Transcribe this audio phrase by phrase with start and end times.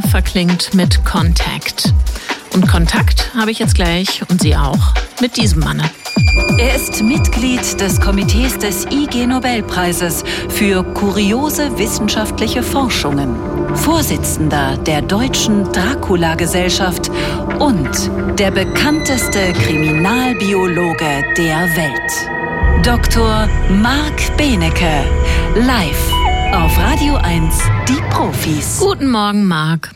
[0.00, 1.92] Verklingt mit Contact.
[2.54, 5.82] Und Kontakt habe ich jetzt gleich und Sie auch mit diesem Manne.
[6.58, 13.36] Er ist Mitglied des Komitees des IG Nobelpreises für kuriose wissenschaftliche Forschungen,
[13.74, 17.10] Vorsitzender der Deutschen Dracula-Gesellschaft
[17.58, 22.86] und der bekannteste Kriminalbiologe der Welt.
[22.86, 23.48] Dr.
[23.68, 25.04] Marc Benecke,
[25.54, 28.78] live auf Radio 1, die Profis.
[28.78, 29.92] Guten Morgen, Marc.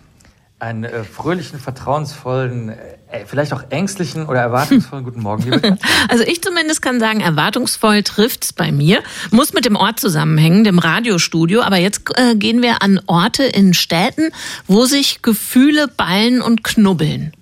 [0.58, 5.76] Einen äh, fröhlichen, vertrauensvollen, äh, vielleicht auch ängstlichen oder erwartungsvollen guten Morgen, liebe.
[6.08, 9.02] Also ich zumindest kann sagen, erwartungsvoll trifft's bei mir.
[9.30, 11.60] Muss mit dem Ort zusammenhängen, dem Radiostudio.
[11.60, 14.30] Aber jetzt äh, gehen wir an Orte in Städten,
[14.66, 17.32] wo sich Gefühle ballen und knubbeln.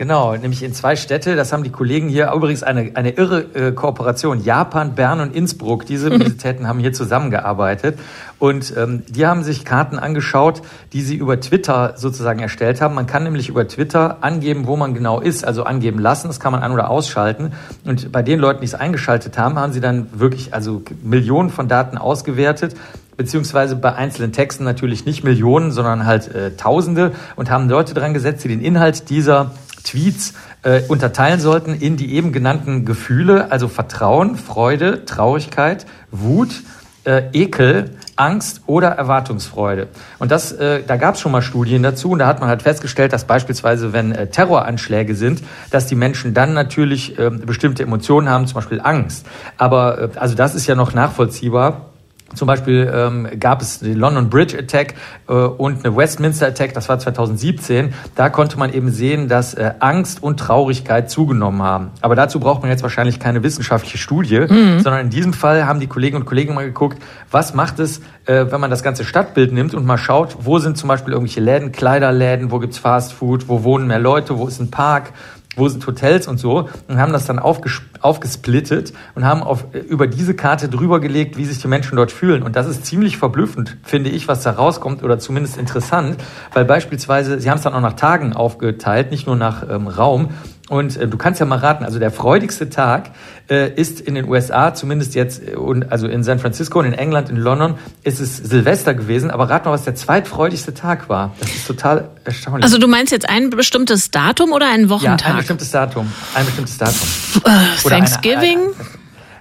[0.00, 1.36] Genau, nämlich in zwei Städte.
[1.36, 4.42] Das haben die Kollegen hier übrigens eine, eine irre äh, Kooperation.
[4.42, 5.84] Japan, Bern und Innsbruck.
[5.84, 7.98] Diese Universitäten haben hier zusammengearbeitet.
[8.38, 10.62] Und ähm, die haben sich Karten angeschaut,
[10.94, 12.94] die sie über Twitter sozusagen erstellt haben.
[12.94, 16.28] Man kann nämlich über Twitter angeben, wo man genau ist, also angeben lassen.
[16.28, 17.52] Das kann man an- oder ausschalten.
[17.84, 21.68] Und bei den Leuten, die es eingeschaltet haben, haben sie dann wirklich also Millionen von
[21.68, 22.74] Daten ausgewertet
[23.18, 28.14] beziehungsweise bei einzelnen Texten natürlich nicht Millionen, sondern halt äh, Tausende und haben Leute dran
[28.14, 29.50] gesetzt, die den Inhalt dieser
[29.84, 36.62] Tweets äh, unterteilen sollten in die eben genannten Gefühle, also Vertrauen, Freude, Traurigkeit, Wut,
[37.04, 39.88] äh, Ekel, Angst oder Erwartungsfreude.
[40.18, 42.62] Und das, äh, da gab es schon mal Studien dazu und da hat man halt
[42.62, 48.28] festgestellt, dass beispielsweise, wenn äh, Terroranschläge sind, dass die Menschen dann natürlich äh, bestimmte Emotionen
[48.28, 49.26] haben, zum Beispiel Angst.
[49.56, 51.89] Aber äh, also das ist ja noch nachvollziehbar.
[52.34, 54.94] Zum Beispiel ähm, gab es den London Bridge Attack
[55.28, 57.92] äh, und eine Westminster Attack, das war 2017.
[58.14, 61.90] Da konnte man eben sehen, dass äh, Angst und Traurigkeit zugenommen haben.
[62.00, 64.80] Aber dazu braucht man jetzt wahrscheinlich keine wissenschaftliche Studie, mhm.
[64.80, 68.46] sondern in diesem Fall haben die Kolleginnen und Kollegen mal geguckt, was macht es, äh,
[68.50, 71.72] wenn man das ganze Stadtbild nimmt und mal schaut, wo sind zum Beispiel irgendwelche Läden,
[71.72, 75.12] Kleiderläden, wo gibt's Fast Food, wo wohnen mehr Leute, wo ist ein Park,
[75.56, 80.06] wo sind Hotels und so und haben das dann aufges aufgesplittet und haben auf, über
[80.06, 82.42] diese Karte drüber gelegt, wie sich die Menschen dort fühlen.
[82.42, 86.16] Und das ist ziemlich verblüffend, finde ich, was da rauskommt oder zumindest interessant,
[86.54, 90.30] weil beispielsweise, sie haben es dann auch nach Tagen aufgeteilt, nicht nur nach ähm, Raum.
[90.70, 93.10] Und äh, du kannst ja mal raten, also der freudigste Tag
[93.50, 96.92] äh, ist in den USA, zumindest jetzt, äh, und also in San Francisco und in
[96.92, 99.32] England, in London, ist es Silvester gewesen.
[99.32, 101.34] Aber rat mal, was der zweitfreudigste Tag war.
[101.40, 102.62] Das ist total erstaunlich.
[102.62, 105.26] Also du meinst jetzt ein bestimmtes Datum oder einen Wochentag?
[105.26, 106.12] Ja, ein bestimmtes Datum.
[106.34, 107.08] Ein bestimmtes Datum.
[107.44, 108.58] Äh, Thanksgiving?
[108.58, 108.99] Eine, eine,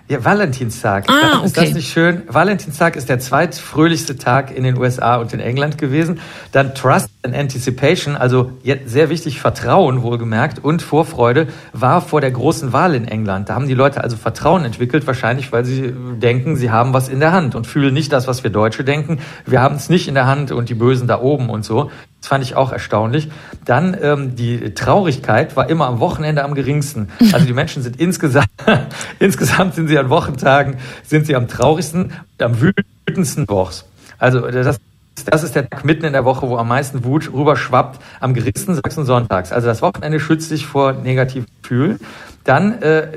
[0.10, 1.08] ja, Valentinstag.
[1.08, 1.68] Ah, ist okay.
[1.68, 2.24] das nicht schön?
[2.28, 6.20] Valentinstag ist der zweitfröhlichste Tag in den USA und in England gewesen.
[6.52, 8.54] Dann Trust and Anticipation, also
[8.86, 13.50] sehr wichtig, Vertrauen wohlgemerkt und Vorfreude war vor der großen Wahl in England.
[13.50, 17.20] Da haben die Leute also Vertrauen entwickelt, wahrscheinlich weil sie denken, sie haben was in
[17.20, 19.20] der Hand und fühlen nicht das, was wir Deutsche denken.
[19.46, 21.92] Wir haben es nicht in der Hand und die Bösen da oben und so.
[22.30, 23.28] Das fand ich auch erstaunlich.
[23.66, 27.10] Dann ähm, die Traurigkeit war immer am Wochenende am geringsten.
[27.34, 28.50] Also die Menschen sind insgesamt,
[29.20, 33.86] insgesamt sind sie an Wochentagen, sind sie am traurigsten und am wütendsten Wochs.
[34.20, 34.80] Also das
[35.26, 38.74] das ist der Tag mitten in der Woche, wo am meisten Wut rüberschwappt, am geringsten
[38.74, 39.52] Samstags und Sonntags.
[39.52, 42.00] Also das Wochenende schützt sich vor negativen Gefühlen.
[42.44, 43.10] Dann, äh,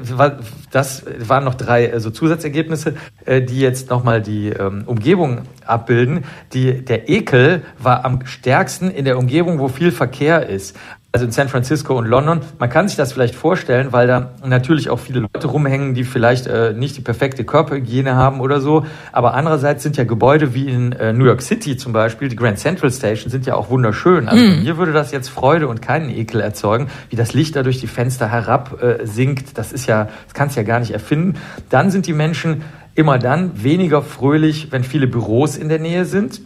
[0.70, 6.24] das waren noch drei äh, Zusatzergebnisse, äh, die jetzt nochmal die ähm, Umgebung abbilden.
[6.52, 10.76] Die, der Ekel war am stärksten in der Umgebung, wo viel Verkehr ist
[11.12, 12.40] also in San Francisco und London.
[12.58, 16.46] Man kann sich das vielleicht vorstellen, weil da natürlich auch viele Leute rumhängen, die vielleicht
[16.46, 18.86] äh, nicht die perfekte Körperhygiene haben oder so.
[19.12, 22.58] Aber andererseits sind ja Gebäude wie in äh, New York City zum Beispiel, die Grand
[22.58, 24.26] Central Station, sind ja auch wunderschön.
[24.26, 24.62] Also mm.
[24.62, 27.88] mir würde das jetzt Freude und keinen Ekel erzeugen, wie das Licht da durch die
[27.88, 29.58] Fenster herab äh, sinkt.
[29.58, 31.34] Das ist ja, das kannst du ja gar nicht erfinden.
[31.68, 32.62] Dann sind die Menschen
[32.94, 36.40] immer dann weniger fröhlich, wenn viele Büros in der Nähe sind.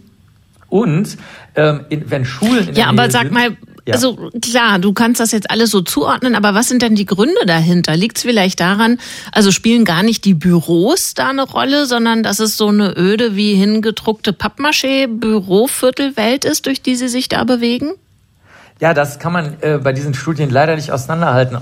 [0.68, 1.16] Und
[1.54, 3.56] ähm, in, wenn Schulen in der ja, Nähe aber sag sind, mal,
[3.86, 3.94] ja.
[3.94, 7.46] Also klar, du kannst das jetzt alles so zuordnen, aber was sind denn die Gründe
[7.46, 7.96] dahinter?
[7.96, 8.98] Liegt es vielleicht daran,
[9.30, 13.36] also spielen gar nicht die Büros da eine Rolle, sondern dass es so eine öde
[13.36, 17.92] wie hingedruckte Pappmaché-Büroviertelwelt ist, durch die sie sich da bewegen?
[18.78, 21.56] Ja, das kann man äh, bei diesen Studien leider nicht auseinanderhalten.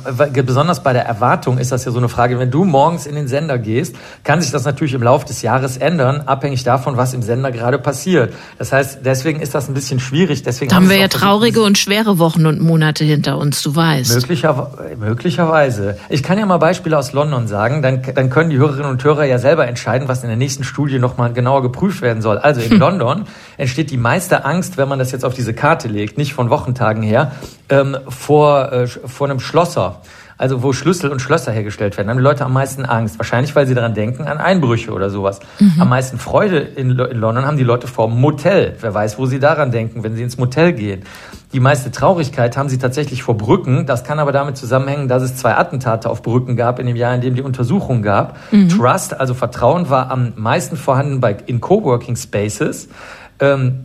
[0.45, 2.41] Besonders bei der Erwartung ist das ja so eine Frage.
[2.41, 3.95] Wenn du morgens in den Sender gehst,
[4.25, 7.79] kann sich das natürlich im Laufe des Jahres ändern, abhängig davon, was im Sender gerade
[7.79, 8.35] passiert.
[8.59, 10.43] Das heißt, deswegen ist das ein bisschen schwierig.
[10.43, 14.13] Deswegen da haben wir ja traurige und schwere Wochen und Monate hinter uns, du weißt.
[14.13, 15.97] Möglicher, möglicherweise.
[16.09, 19.23] Ich kann ja mal Beispiele aus London sagen, dann, dann können die Hörerinnen und Hörer
[19.23, 22.39] ja selber entscheiden, was in der nächsten Studie nochmal genauer geprüft werden soll.
[22.39, 23.27] Also in London
[23.57, 27.04] entsteht die meiste Angst, wenn man das jetzt auf diese Karte legt, nicht von Wochentagen
[27.05, 27.33] her,
[27.69, 30.01] ähm, vor, äh, vor einem Schlosser.
[30.37, 33.19] also wo Schlüssel und Schlösser hergestellt werden, haben die Leute am meisten Angst.
[33.19, 35.41] Wahrscheinlich, weil sie daran denken, an Einbrüche oder sowas.
[35.61, 35.75] Mhm.
[35.79, 38.77] Am meisten Freude in, in London haben die Leute vor dem Motel.
[38.81, 41.05] Wer weiß, wo sie daran denken, wenn sie ins Motel gehen.
[41.53, 43.87] Die meiste Traurigkeit haben sie tatsächlich vor Brücken.
[43.87, 47.15] Das kann aber damit zusammenhängen, dass es zwei Attentate auf Brücken gab in dem Jahr,
[47.15, 48.37] in dem die Untersuchung gab.
[48.51, 48.71] Mhm.
[48.71, 52.89] Trust, also Vertrauen, war am meisten vorhanden bei, in Coworking Spaces.
[53.39, 53.84] Ähm, äh,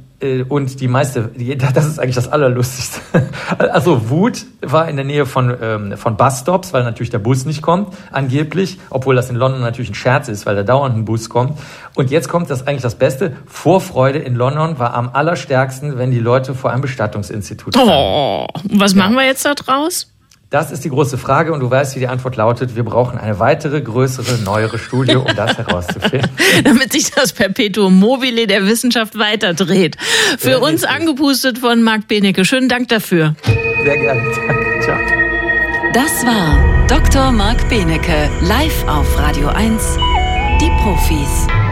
[0.50, 1.32] und die meiste,
[1.74, 3.02] das ist eigentlich das Allerlustigste.
[3.58, 7.62] Also Wut war in der Nähe von, ähm, von Busstops, weil natürlich der Bus nicht
[7.62, 11.30] kommt, angeblich, obwohl das in London natürlich ein Scherz ist, weil da dauernd ein Bus
[11.30, 11.58] kommt.
[11.96, 13.36] Und jetzt kommt das eigentlich das Beste.
[13.48, 17.90] Vorfreude in London war am allerstärksten, wenn die Leute vor einem Bestattungsinstitut waren.
[17.90, 20.08] Oh, was machen wir jetzt da draus?
[20.50, 22.76] Das ist die große Frage und du weißt, wie die Antwort lautet.
[22.76, 26.32] Wir brauchen eine weitere, größere, neuere Studie, um das herauszufinden.
[26.64, 29.98] Damit sich das Perpetuum mobile der Wissenschaft weiterdreht.
[30.40, 32.46] Für ja, uns angepustet von Marc Benecke.
[32.46, 33.36] Schönen Dank dafür.
[33.84, 34.22] Sehr gerne.
[34.48, 34.82] Danke.
[34.82, 34.98] Ciao.
[35.94, 37.32] Das war Dr.
[37.32, 39.98] Marc Benecke live auf Radio 1.
[40.60, 41.69] Die Profis.